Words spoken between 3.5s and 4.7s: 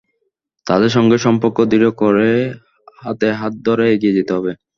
ধরে এগিয়ে যেতে হবে।